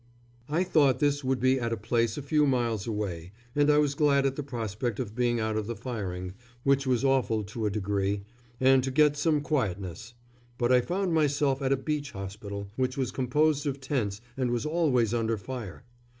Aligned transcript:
I 0.49 0.63
thought 0.63 0.97
this 0.97 1.23
would 1.23 1.39
be 1.39 1.59
at 1.59 1.71
a 1.71 1.77
place 1.77 2.17
a 2.17 2.23
few 2.23 2.47
miles 2.47 2.87
away, 2.87 3.33
and 3.55 3.69
I 3.69 3.77
was 3.77 3.93
glad 3.93 4.25
at 4.25 4.35
the 4.35 4.41
prospect 4.41 4.99
of 4.99 5.13
being 5.13 5.39
out 5.39 5.55
of 5.55 5.67
the 5.67 5.75
firing, 5.75 6.33
which 6.63 6.87
was 6.87 7.05
awful 7.05 7.43
to 7.43 7.67
a 7.67 7.69
degree, 7.69 8.23
and 8.59 8.83
to 8.83 8.89
get 8.89 9.15
some 9.15 9.41
quietness; 9.41 10.15
but 10.57 10.71
I 10.71 10.81
found 10.81 11.13
myself 11.13 11.61
at 11.61 11.71
a 11.71 11.77
beach 11.77 12.13
hospital, 12.13 12.67
which 12.77 12.97
was 12.97 13.11
composed 13.11 13.67
of 13.67 13.79
tents 13.79 14.21
and 14.35 14.49
was 14.49 14.65
always 14.65 15.13
under 15.13 15.37
fire. 15.37 15.83